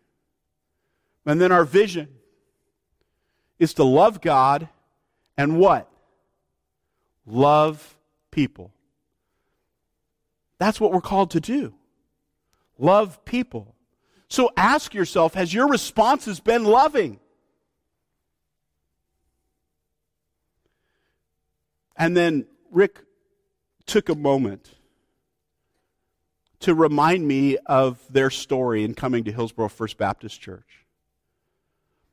[1.26, 2.10] And then our vision
[3.60, 4.70] is to love God
[5.38, 5.90] and what?
[7.26, 7.98] Love
[8.32, 8.72] people.
[10.58, 11.74] That's what we're called to do
[12.82, 13.76] love people.
[14.28, 17.20] So ask yourself has your responses been loving?
[21.96, 23.00] And then Rick
[23.86, 24.72] took a moment
[26.62, 30.81] to remind me of their story in coming to Hillsboro First Baptist Church.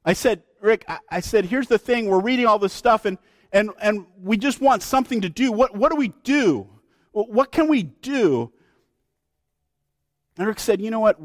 [0.08, 2.06] I said, Rick, I, I said, here's the thing.
[2.06, 3.18] We're reading all this stuff and,
[3.52, 5.52] and, and we just want something to do.
[5.52, 6.66] What, what do we do?
[7.12, 8.52] What can we do
[10.38, 11.20] and Rick said, You know what?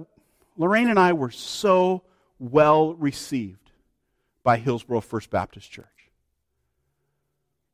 [0.57, 2.03] Lorraine and I were so
[2.39, 3.71] well received
[4.43, 5.87] by Hillsboro First Baptist Church.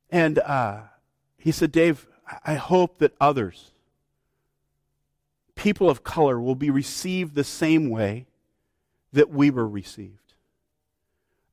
[0.09, 0.81] And uh,
[1.37, 2.07] he said, Dave,
[2.45, 3.71] I hope that others,
[5.55, 8.27] people of color, will be received the same way
[9.11, 10.28] that we were received.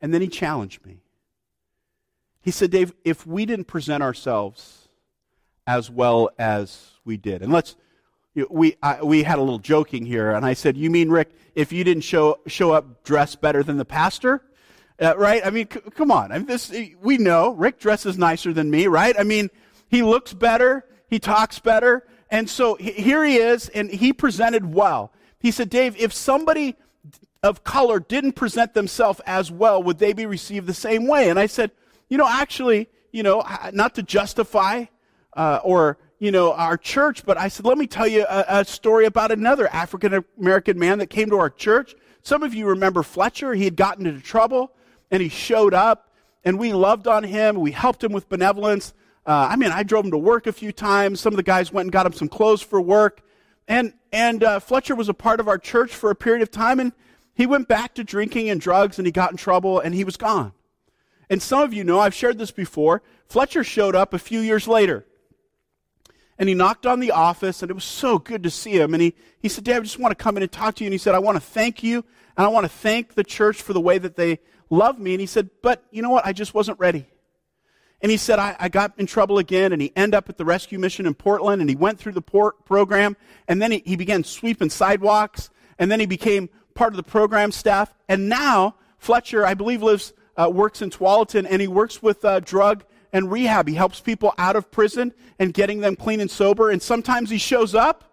[0.06, 1.00] And then he challenged me.
[2.40, 4.86] He said, Dave, if we didn't present ourselves
[5.66, 7.74] as well as we did, and let's,
[8.48, 11.72] we, I, we had a little joking here, and I said, You mean, Rick, if
[11.72, 14.44] you didn't show, show up dressed better than the pastor?
[15.02, 15.44] Uh, right?
[15.44, 16.30] I mean, c- come on.
[16.30, 19.16] I mean, this, we know Rick dresses nicer than me, right?
[19.18, 19.50] I mean,
[19.88, 22.06] he looks better, he talks better.
[22.30, 25.12] And so here he is, and he presented well.
[25.40, 26.76] He said, Dave, if somebody
[27.42, 31.28] of color didn't present themselves as well, would they be received the same way?
[31.30, 31.70] And I said,
[32.08, 34.86] you know, actually, you know, not to justify
[35.36, 38.64] uh, or, you know, our church, but I said, let me tell you a, a
[38.64, 41.94] story about another African American man that came to our church.
[42.22, 43.54] Some of you remember Fletcher.
[43.54, 44.72] He had gotten into trouble
[45.10, 46.10] and he showed up
[46.44, 47.60] and we loved on him.
[47.60, 48.94] We helped him with benevolence.
[49.26, 51.20] Uh, I mean, I drove him to work a few times.
[51.20, 53.22] Some of the guys went and got him some clothes for work.
[53.66, 56.78] And, and uh, Fletcher was a part of our church for a period of time,
[56.78, 56.92] and
[57.36, 60.16] he went back to drinking and drugs, and he got in trouble, and he was
[60.16, 60.52] gone.
[61.28, 64.66] And some of you know, I've shared this before, Fletcher showed up a few years
[64.66, 65.04] later.
[66.38, 68.94] And he knocked on the office, and it was so good to see him.
[68.94, 70.88] And he, he said, Dad, I just want to come in and talk to you.
[70.88, 72.04] And he said, I want to thank you,
[72.36, 74.38] and I want to thank the church for the way that they
[74.70, 75.12] love me.
[75.12, 76.26] And he said, But you know what?
[76.26, 77.06] I just wasn't ready.
[78.02, 80.44] And he said, I, I, got in trouble again, and he ended up at the
[80.44, 83.16] rescue mission in Portland, and he went through the port program,
[83.48, 87.50] and then he, he began sweeping sidewalks, and then he became part of the program
[87.50, 87.92] staff.
[88.08, 92.40] And now, Fletcher, I believe, lives, uh, works in Tualatin, and he works with uh,
[92.40, 93.66] drug and rehab.
[93.66, 96.70] He helps people out of prison and getting them clean and sober.
[96.70, 98.12] And sometimes he shows up,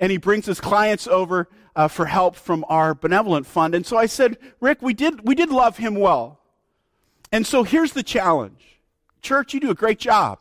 [0.00, 3.74] and he brings his clients over uh, for help from our benevolent fund.
[3.74, 6.40] And so I said, Rick, we did, we did love him well.
[7.30, 8.80] And so here's the challenge
[9.20, 10.38] Church, you do a great job.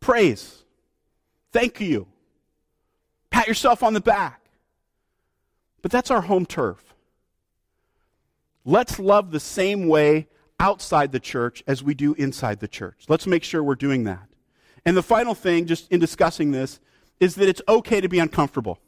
[0.00, 0.64] Praise.
[1.52, 2.08] Thank you.
[3.30, 4.41] Pat yourself on the back.
[5.82, 6.94] But that's our home turf.
[8.64, 10.28] Let's love the same way
[10.60, 13.04] outside the church as we do inside the church.
[13.08, 14.28] Let's make sure we're doing that.
[14.84, 16.78] And the final thing, just in discussing this,
[17.18, 18.78] is that it's okay to be uncomfortable.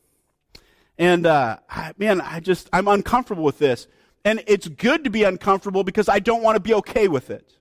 [0.99, 1.59] And uh,
[1.99, 3.89] man, I just I'm uncomfortable with this,
[4.25, 7.59] and it's good to be uncomfortable because I don't want to be okay with it.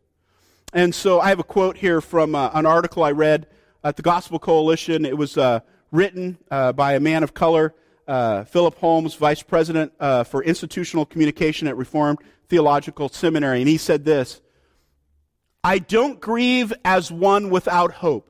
[0.71, 3.47] And so I have a quote here from uh, an article I read
[3.83, 5.05] at the Gospel Coalition.
[5.05, 5.59] It was uh,
[5.91, 7.73] written uh, by a man of color,
[8.07, 13.59] uh, Philip Holmes, Vice President uh, for Institutional Communication at Reformed Theological Seminary.
[13.59, 14.41] And he said this
[15.63, 18.29] I don't grieve as one without hope.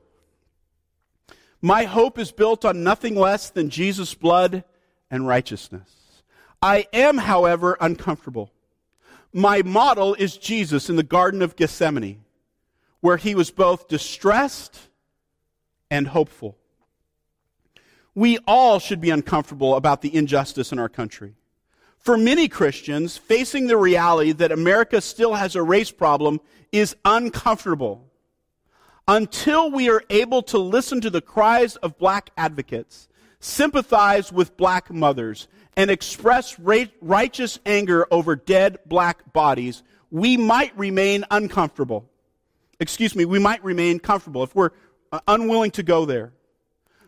[1.60, 4.64] My hope is built on nothing less than Jesus' blood
[5.10, 6.22] and righteousness.
[6.60, 8.50] I am, however, uncomfortable.
[9.32, 12.24] My model is Jesus in the Garden of Gethsemane
[13.04, 14.88] where he was both distressed
[15.90, 16.56] and hopeful.
[18.14, 21.34] We all should be uncomfortable about the injustice in our country.
[21.98, 28.06] For many Christians, facing the reality that America still has a race problem is uncomfortable.
[29.08, 33.08] Until we are able to listen to the cries of black advocates,
[33.40, 41.24] sympathize with black mothers, and express righteous anger over dead black bodies, we might remain
[41.30, 42.08] uncomfortable
[42.80, 44.70] excuse me, we might remain comfortable if we're
[45.12, 46.32] uh, unwilling to go there.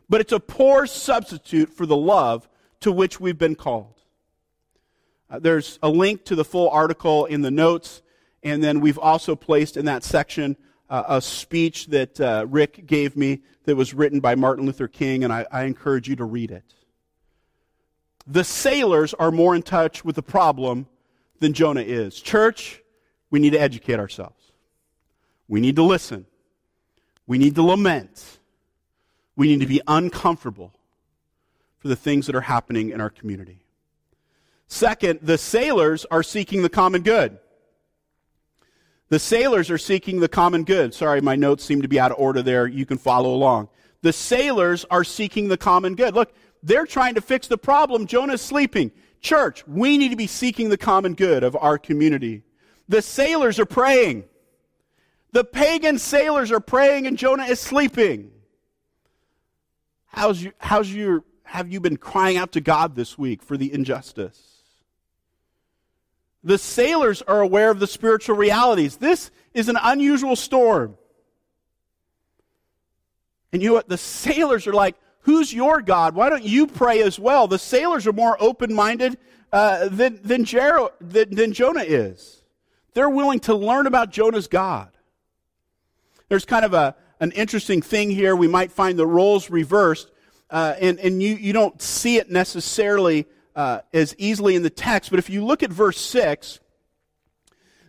[0.08, 2.48] But it's a poor substitute for the love
[2.80, 3.94] to which we've been called.
[5.28, 8.02] Uh, there's a link to the full article in the notes,
[8.42, 10.56] and then we've also placed in that section
[10.88, 15.24] uh, a speech that uh, Rick gave me that was written by Martin Luther King,
[15.24, 16.74] and I, I encourage you to read it.
[18.26, 20.86] The sailors are more in touch with the problem
[21.40, 22.20] than Jonah is.
[22.20, 22.82] Church,
[23.30, 24.52] we need to educate ourselves.
[25.48, 26.26] We need to listen.
[27.26, 28.36] We need to lament.
[29.37, 30.72] We need to be uncomfortable
[31.79, 33.66] for the things that are happening in our community.
[34.66, 37.38] Second, the sailors are seeking the common good.
[39.09, 40.92] The sailors are seeking the common good.
[40.92, 42.66] Sorry, my notes seem to be out of order there.
[42.66, 43.68] You can follow along.
[44.03, 46.14] The sailors are seeking the common good.
[46.14, 48.07] Look, they're trying to fix the problem.
[48.07, 48.91] Jonah's sleeping.
[49.20, 52.43] Church, we need to be seeking the common good of our community.
[52.89, 54.24] The sailors are praying.
[55.32, 58.32] The pagan sailors are praying and Jonah is sleeping.
[60.16, 63.70] How's you, how's your, have you been crying out to God this week for the
[63.70, 64.62] injustice?
[66.42, 68.96] The sailors are aware of the spiritual realities.
[68.96, 70.96] This is an unusual storm.
[73.52, 73.90] And you know what?
[73.90, 76.14] The sailors are like, Who's your God?
[76.14, 77.48] Why don't you pray as well?
[77.48, 79.18] The sailors are more open minded
[79.52, 80.44] uh, than, than,
[81.00, 82.44] than, than Jonah is.
[82.94, 84.96] They're willing to learn about Jonah's God.
[86.28, 88.36] There's kind of a, an interesting thing here.
[88.36, 90.10] We might find the roles reversed,
[90.50, 95.10] uh, and, and you, you don't see it necessarily uh, as easily in the text.
[95.10, 96.60] But if you look at verse 6,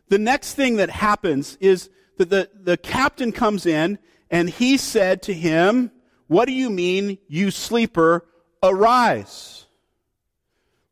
[0.09, 3.99] the next thing that happens is that the, the captain comes in
[4.31, 5.91] and he said to him,
[6.27, 8.25] What do you mean, you sleeper?
[8.63, 9.65] Arise.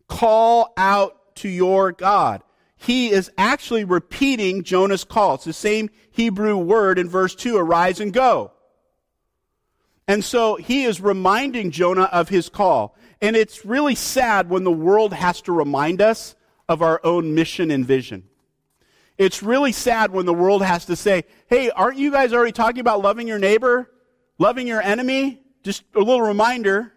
[0.07, 2.43] Call out to your God.
[2.77, 5.35] He is actually repeating Jonah's call.
[5.35, 8.51] It's the same Hebrew word in verse 2 arise and go.
[10.07, 12.95] And so he is reminding Jonah of his call.
[13.21, 16.35] And it's really sad when the world has to remind us
[16.69, 18.23] of our own mission and vision.
[19.17, 22.81] It's really sad when the world has to say, hey, aren't you guys already talking
[22.81, 23.89] about loving your neighbor,
[24.37, 25.41] loving your enemy?
[25.63, 26.91] Just a little reminder.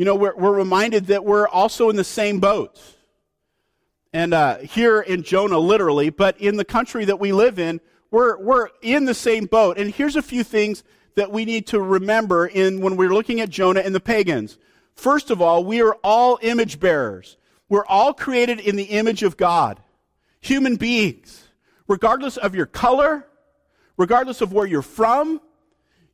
[0.00, 2.80] You know, we're, we're reminded that we're also in the same boat.
[4.14, 8.38] And uh, here in Jonah, literally, but in the country that we live in, we're,
[8.38, 9.76] we're in the same boat.
[9.76, 10.84] And here's a few things
[11.16, 14.56] that we need to remember in when we're looking at Jonah and the pagans.
[14.94, 17.36] First of all, we are all image bearers.
[17.68, 19.82] We're all created in the image of God.
[20.40, 21.46] Human beings.
[21.88, 23.26] Regardless of your color,
[23.98, 25.42] regardless of where you're from,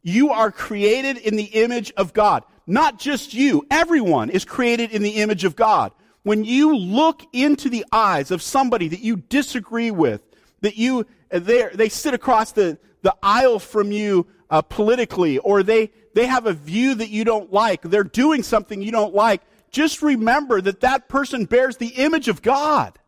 [0.03, 2.43] you are created in the image of God.
[2.67, 3.67] Not just you.
[3.71, 5.93] Everyone is created in the image of God.
[6.25, 10.23] When you look into the eyes of somebody that you disagree with,
[10.63, 16.27] that you, they sit across the, the aisle from you uh, politically, or they, they
[16.27, 20.61] have a view that you don't like, they're doing something you don't like, just remember
[20.61, 22.99] that that person bears the image of God.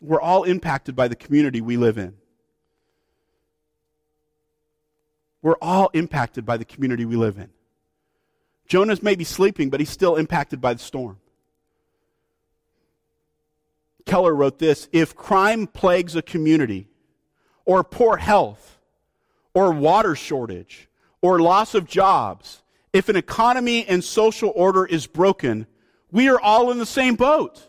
[0.00, 2.14] We're all impacted by the community we live in.
[5.44, 7.50] We're all impacted by the community we live in.
[8.66, 11.18] Jonah's maybe sleeping, but he's still impacted by the storm.
[14.06, 16.88] Keller wrote this If crime plagues a community,
[17.66, 18.78] or poor health,
[19.52, 20.88] or water shortage,
[21.20, 22.62] or loss of jobs,
[22.94, 25.66] if an economy and social order is broken,
[26.10, 27.68] we are all in the same boat.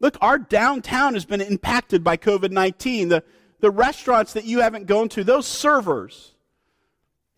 [0.00, 3.10] Look, our downtown has been impacted by COVID 19.
[3.10, 3.22] The,
[3.60, 6.32] the restaurants that you haven't gone to, those servers.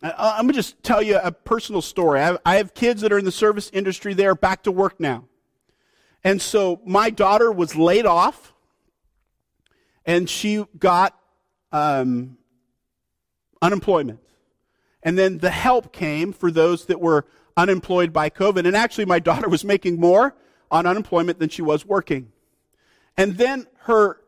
[0.01, 2.19] I'm going to just tell you a personal story.
[2.19, 4.71] I have, I have kids that are in the service industry, they are back to
[4.71, 5.25] work now.
[6.23, 8.53] And so my daughter was laid off,
[10.05, 11.17] and she got
[11.71, 12.37] um,
[13.61, 14.19] unemployment.
[15.03, 18.65] And then the help came for those that were unemployed by COVID.
[18.65, 20.35] And actually, my daughter was making more
[20.71, 22.31] on unemployment than she was working.
[23.17, 24.21] And then her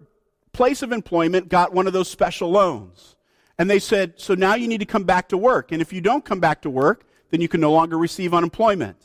[0.54, 3.16] place of employment got one of those special loans.
[3.58, 5.72] And they said, so now you need to come back to work.
[5.72, 8.98] And if you don't come back to work, then you can no longer receive unemployment.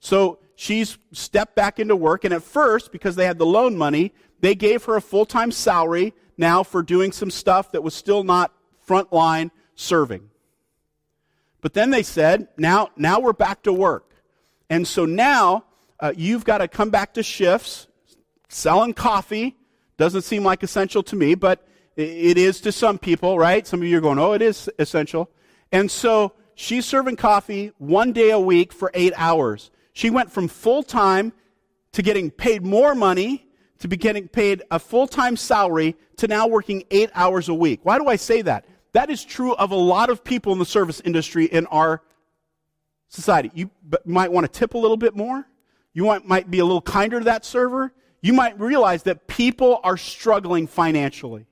[0.00, 2.24] So she's stepped back into work.
[2.24, 5.52] And at first, because they had the loan money, they gave her a full time
[5.52, 8.52] salary now for doing some stuff that was still not
[8.88, 10.30] frontline serving.
[11.60, 14.14] But then they said, now, now we're back to work.
[14.70, 15.64] And so now
[15.98, 17.86] uh, you've got to come back to shifts,
[18.48, 19.56] selling coffee.
[20.00, 21.62] Doesn't seem like essential to me, but
[21.94, 23.66] it is to some people, right?
[23.66, 25.30] Some of you are going, oh, it is essential.
[25.72, 29.70] And so she's serving coffee one day a week for eight hours.
[29.92, 31.34] She went from full time
[31.92, 33.46] to getting paid more money
[33.80, 37.80] to be getting paid a full time salary to now working eight hours a week.
[37.82, 38.64] Why do I say that?
[38.94, 42.00] That is true of a lot of people in the service industry in our
[43.08, 43.50] society.
[43.52, 43.70] You
[44.06, 45.46] might want to tip a little bit more.
[45.92, 47.92] You might, might be a little kinder to that server.
[48.22, 51.46] You might realize that people are struggling financially,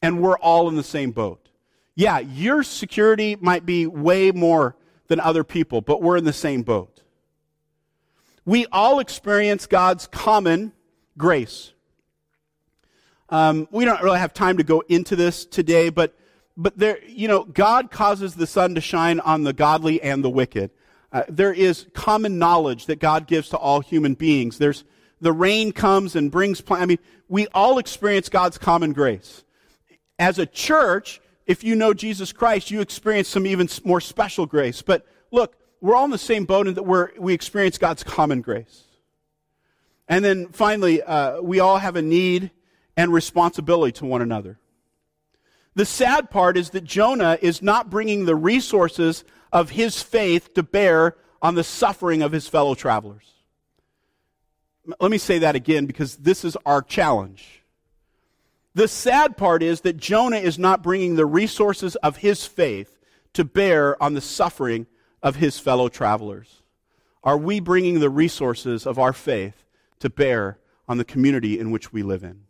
[0.00, 1.48] and we're all in the same boat.
[1.94, 4.76] Yeah, your security might be way more
[5.08, 6.98] than other people, but we're in the same boat
[8.48, 10.72] we all experience God's common
[11.18, 11.74] grace.
[13.28, 16.16] Um, we don't really have time to go into this today, but
[16.56, 20.30] but there, you know, God causes the sun to shine on the godly and the
[20.30, 20.70] wicked.
[21.12, 24.56] Uh, there is common knowledge that God gives to all human beings.
[24.56, 24.82] There's
[25.20, 26.60] the rain comes and brings.
[26.60, 26.82] Plant.
[26.82, 26.98] I mean,
[27.28, 29.44] we all experience God's common grace.
[30.18, 34.82] As a church, if you know Jesus Christ, you experience some even more special grace.
[34.82, 38.40] But look, we're all in the same boat in that we we experience God's common
[38.40, 38.84] grace.
[40.08, 42.50] And then finally, uh, we all have a need
[42.96, 44.58] and responsibility to one another.
[45.74, 50.62] The sad part is that Jonah is not bringing the resources of his faith to
[50.62, 53.34] bear on the suffering of his fellow travelers.
[55.00, 57.62] Let me say that again because this is our challenge.
[58.74, 62.98] The sad part is that Jonah is not bringing the resources of his faith
[63.34, 64.86] to bear on the suffering
[65.22, 66.62] of his fellow travelers?
[67.22, 69.64] Are we bringing the resources of our faith
[70.00, 70.58] to bear
[70.88, 72.44] on the community in which we live in?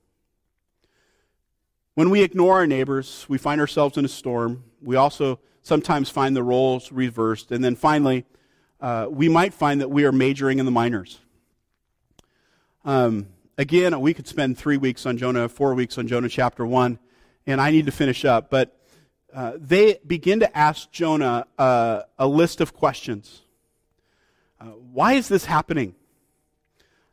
[1.94, 4.64] When we ignore our neighbors, we find ourselves in a storm.
[4.80, 7.50] We also sometimes find the roles reversed.
[7.50, 8.24] And then finally,
[8.80, 11.18] uh, we might find that we are majoring in the minors.
[12.88, 13.26] Um,
[13.58, 16.98] again, we could spend three weeks on Jonah, four weeks on Jonah chapter 1,
[17.46, 18.48] and I need to finish up.
[18.48, 18.80] But
[19.30, 23.42] uh, they begin to ask Jonah uh, a list of questions.
[24.58, 25.96] Uh, why is this happening?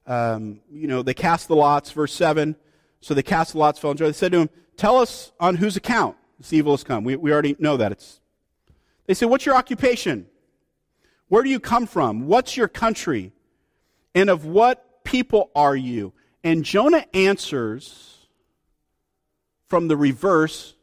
[0.08, 2.56] Um, you know, they cast the lots, verse 7.
[3.02, 4.12] So they cast the lots, fell on Jonah.
[4.12, 7.04] They said to him, Tell us on whose account this evil has come.
[7.04, 7.92] We, we already know that.
[7.92, 8.22] It's,
[9.08, 10.28] they said, What's your occupation?
[11.28, 12.28] Where do you come from?
[12.28, 13.34] What's your country?
[14.14, 16.12] And of what people are you?
[16.44, 18.28] And Jonah answers
[19.68, 20.76] from the reverse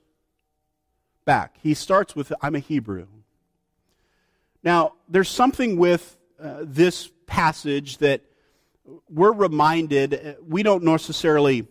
[1.25, 1.57] back.
[1.63, 3.07] He starts with, I'm a Hebrew.
[4.65, 8.23] Now, there's something with uh, this passage that
[9.09, 11.67] we're reminded, uh, we don't necessarily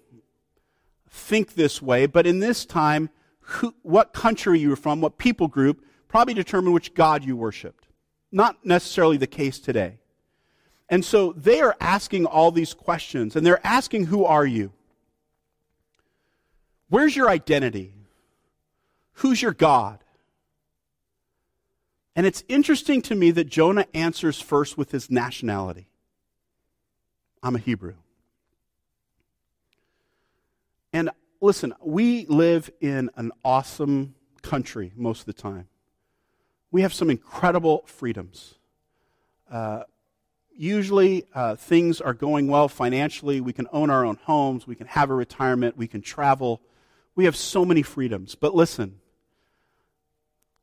[1.10, 5.48] think this way, but in this time, who, what country you were from, what people
[5.48, 7.88] group, probably determine which God you worshiped.
[8.32, 10.01] Not necessarily the case today.
[10.92, 14.74] And so they are asking all these questions, and they're asking, Who are you?
[16.90, 17.94] Where's your identity?
[19.14, 20.04] Who's your God?
[22.14, 25.88] And it's interesting to me that Jonah answers first with his nationality
[27.42, 27.96] I'm a Hebrew.
[30.92, 35.70] And listen, we live in an awesome country most of the time.
[36.70, 38.56] We have some incredible freedoms.
[39.50, 39.84] Uh,
[40.56, 43.42] usually, uh, things are going well financially.
[43.42, 44.68] We can own our own homes.
[44.68, 45.78] We can have a retirement.
[45.78, 46.62] We can travel.
[47.16, 48.36] We have so many freedoms.
[48.36, 49.00] But listen,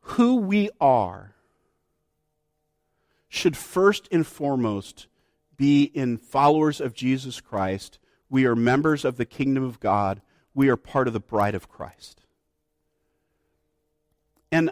[0.01, 1.35] who we are
[3.29, 5.07] should first and foremost
[5.57, 7.99] be in followers of Jesus Christ.
[8.31, 10.23] We are members of the kingdom of God.
[10.55, 12.23] We are part of the bride of Christ.
[14.51, 14.71] And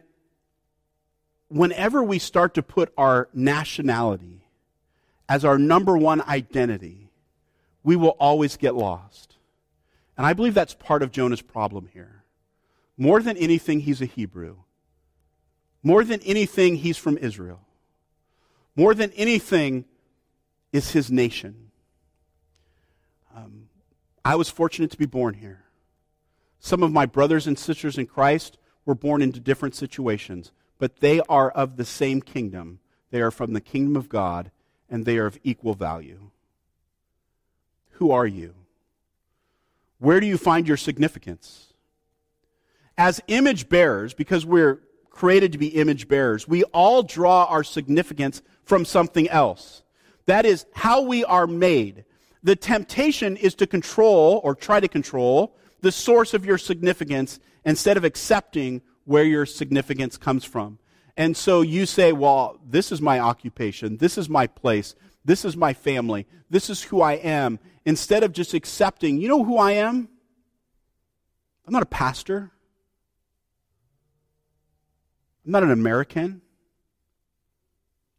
[1.49, 4.46] whenever we start to put our nationality
[5.29, 7.11] as our number one identity,
[7.83, 9.37] we will always get lost.
[10.17, 12.25] And I believe that's part of Jonah's problem here.
[12.97, 14.57] More than anything, he's a Hebrew.
[15.83, 17.61] More than anything, he's from Israel.
[18.75, 19.85] More than anything,
[20.77, 21.71] is his nation.
[23.35, 23.69] Um,
[24.25, 25.65] I was fortunate to be born here.
[26.61, 31.21] Some of my brothers and sisters in Christ were born into different situations, but they
[31.29, 32.81] are of the same kingdom.
[33.11, 34.51] They are from the kingdom of God,
[34.91, 36.31] and they are of equal value.
[37.93, 38.55] Who are you?
[39.99, 41.73] Where do you find your significance?
[42.99, 44.81] As image bearers, because we're
[45.11, 49.83] created to be image bearers, we all draw our significance from something else.
[50.27, 52.05] That is how we are made.
[52.43, 57.97] The temptation is to control or try to control the source of your significance instead
[57.97, 60.79] of accepting where your significance comes from.
[61.17, 63.97] And so you say, well, this is my occupation.
[63.97, 64.95] This is my place.
[65.25, 66.27] This is my family.
[66.51, 67.59] This is who I am.
[67.85, 70.09] Instead of just accepting, you know who I am?
[71.67, 72.53] I'm not a pastor.
[75.45, 76.43] I'm not an American.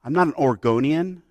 [0.04, 1.22] I'm not an Oregonian.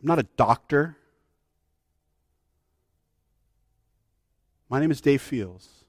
[0.00, 0.96] I'm not a doctor.
[4.68, 5.83] My name is Dave Fields,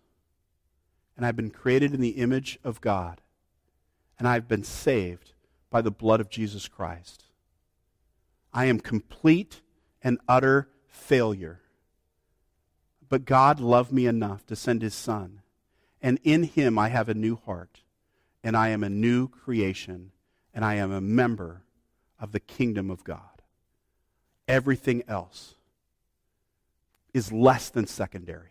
[1.16, 3.22] and I've been created in the image of God,
[4.18, 5.34] and I've been saved
[5.70, 7.26] by the blood of Jesus Christ.
[8.54, 9.62] I am complete
[10.02, 11.62] and utter failure.
[13.08, 15.42] But God loved me enough to send his Son,
[16.02, 17.82] and in him I have a new heart,
[18.44, 20.12] and I am a new creation,
[20.54, 21.64] and I am a member
[22.20, 23.36] of the kingdom of God
[24.48, 25.56] everything else
[27.14, 28.50] is less than secondary.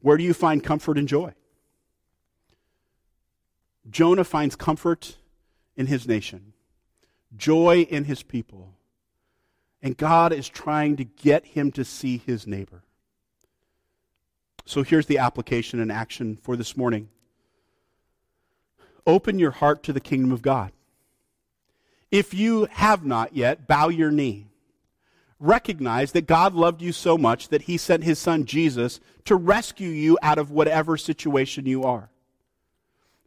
[0.00, 1.34] Where do you find comfort and joy?
[3.90, 5.16] Jonah finds comfort
[5.76, 6.52] in his nation,
[7.36, 8.74] joy in his people,
[9.82, 12.82] and God is trying to get him to see his neighbor.
[14.66, 17.08] So here's the application and action for this morning.
[19.06, 20.72] Open your heart to the kingdom of God.
[22.10, 24.47] If you have not yet, bow your knee.
[25.40, 29.88] Recognize that God loved you so much that he sent his son Jesus to rescue
[29.88, 32.10] you out of whatever situation you are.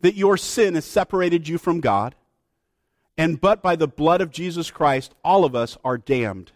[0.01, 2.15] That your sin has separated you from God,
[3.17, 6.51] and but by the blood of Jesus Christ, all of us are damned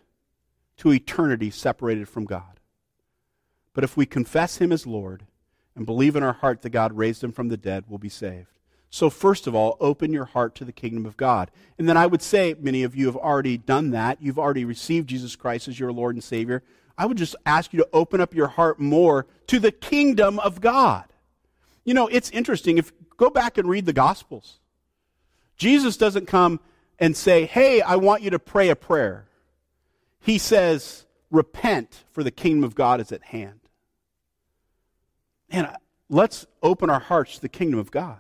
[0.78, 2.60] to eternity separated from God.
[3.74, 5.26] But if we confess him as Lord
[5.76, 8.48] and believe in our heart that God raised him from the dead, we'll be saved.
[8.90, 11.52] So, first of all, open your heart to the kingdom of God.
[11.78, 14.22] And then I would say, many of you have already done that.
[14.22, 16.64] You've already received Jesus Christ as your Lord and Savior.
[16.98, 20.62] I would just ask you to open up your heart more to the kingdom of
[20.62, 21.06] God.
[21.84, 22.78] You know, it's interesting.
[22.78, 24.60] If go back and read the Gospels,
[25.58, 26.60] Jesus doesn't come
[27.00, 29.28] and say, Hey, I want you to pray a prayer.
[30.20, 33.60] He says, Repent, for the kingdom of God is at hand.
[35.50, 35.70] And
[36.10, 38.20] let's open our hearts to the kingdom of God.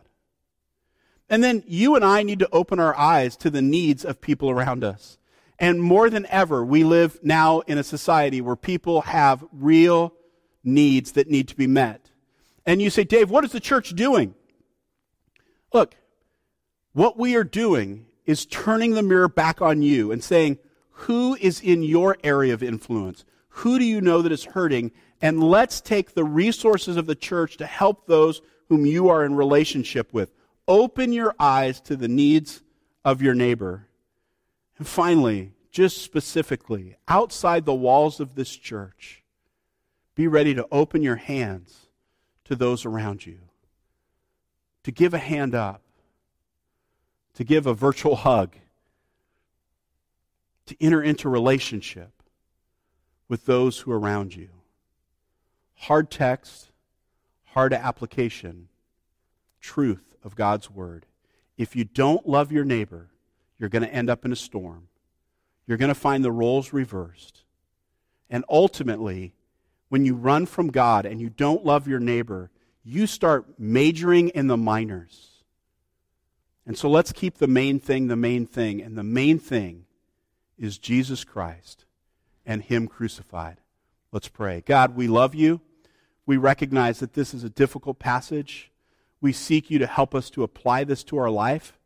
[1.29, 4.49] And then you and I need to open our eyes to the needs of people
[4.49, 5.17] around us.
[5.57, 10.13] And more than ever, we live now in a society where people have real
[10.63, 12.11] needs that need to be met.
[12.65, 14.35] And you say, Dave, what is the church doing?
[15.73, 15.95] Look,
[16.93, 20.57] what we are doing is turning the mirror back on you and saying,
[20.91, 23.25] who is in your area of influence?
[23.49, 24.91] Who do you know that is hurting?
[25.21, 29.35] And let's take the resources of the church to help those whom you are in
[29.35, 30.31] relationship with.
[30.67, 32.63] Open your eyes to the needs
[33.03, 33.87] of your neighbor.
[34.77, 39.23] And finally, just specifically, outside the walls of this church,
[40.15, 41.87] be ready to open your hands
[42.45, 43.39] to those around you,
[44.83, 45.81] to give a hand up,
[47.33, 48.55] to give a virtual hug,
[50.65, 52.11] to enter into relationship
[53.27, 54.49] with those who are around you.
[55.75, 56.71] Hard text,
[57.43, 58.69] hard application,
[59.59, 61.05] truth of God's word.
[61.57, 63.11] If you don't love your neighbor,
[63.57, 64.89] you're going to end up in a storm.
[65.65, 67.43] You're going to find the roles reversed.
[68.29, 69.33] And ultimately,
[69.89, 72.51] when you run from God and you don't love your neighbor,
[72.83, 75.43] you start majoring in the minors.
[76.65, 78.81] And so let's keep the main thing the main thing.
[78.81, 79.85] And the main thing
[80.57, 81.85] is Jesus Christ
[82.45, 83.61] and Him crucified.
[84.11, 84.63] Let's pray.
[84.65, 85.61] God, we love you.
[86.25, 88.71] We recognize that this is a difficult passage.
[89.25, 91.79] We seek you to help us to apply this to our life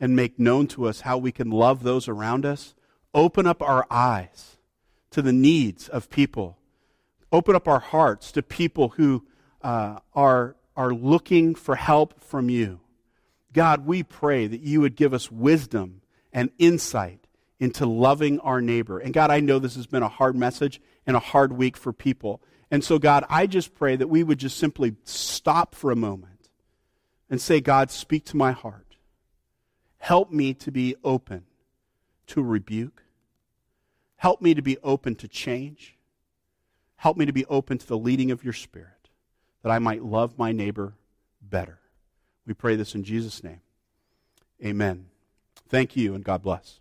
[0.00, 2.74] and make known to us how we can love those around us.
[3.12, 4.56] Open up our eyes
[5.10, 6.56] to the needs of people.
[7.30, 9.26] Open up our hearts to people who
[9.60, 12.80] uh, are, are looking for help from you.
[13.52, 16.00] God, we pray that you would give us wisdom
[16.32, 17.26] and insight
[17.60, 18.98] into loving our neighbor.
[18.98, 21.92] And God, I know this has been a hard message and a hard week for
[21.92, 22.40] people.
[22.70, 26.37] And so, God, I just pray that we would just simply stop for a moment
[27.30, 28.96] and say, God, speak to my heart.
[29.98, 31.44] Help me to be open
[32.28, 33.02] to rebuke.
[34.16, 35.96] Help me to be open to change.
[36.96, 39.08] Help me to be open to the leading of your Spirit,
[39.62, 40.94] that I might love my neighbor
[41.40, 41.78] better.
[42.46, 43.60] We pray this in Jesus' name.
[44.64, 45.06] Amen.
[45.68, 46.80] Thank you, and God bless.